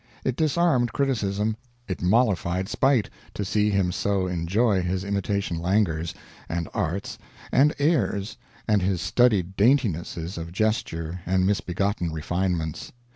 It 0.23 0.35
disarmed 0.35 0.93
criticism, 0.93 1.57
it 1.87 2.01
mollified 2.01 2.67
spite, 2.67 3.07
to 3.35 3.45
see 3.45 3.69
him 3.69 3.91
so 3.91 4.25
enjoy 4.25 4.81
his 4.81 5.03
imitation 5.03 5.59
languors, 5.59 6.15
and 6.49 6.67
arts, 6.73 7.19
and 7.51 7.71
airs, 7.77 8.35
and 8.67 8.81
his 8.81 8.99
studied 8.99 9.55
daintinesses 9.55 10.39
of 10.39 10.51
gesture 10.51 11.21
and 11.27 11.45
misbegotten 11.45 12.11
refinements. 12.11 12.91